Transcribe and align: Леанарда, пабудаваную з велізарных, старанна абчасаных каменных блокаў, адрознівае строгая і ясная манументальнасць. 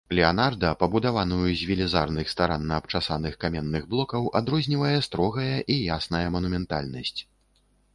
Леанарда, 0.17 0.69
пабудаваную 0.83 1.51
з 1.59 1.67
велізарных, 1.71 2.33
старанна 2.33 2.81
абчасаных 2.83 3.33
каменных 3.45 3.87
блокаў, 3.95 4.23
адрознівае 4.43 4.97
строгая 5.11 5.57
і 5.77 5.81
ясная 5.99 6.27
манументальнасць. 6.37 7.19